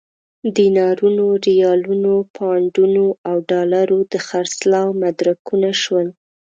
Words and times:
دینارونو، 0.57 1.25
ریالونو، 1.45 2.13
پونډونو 2.35 3.05
او 3.27 3.35
ډالرو 3.49 3.99
د 4.11 4.13
خرڅلاو 4.27 4.87
مدرکونه 5.03 5.69
شول. 5.81 6.07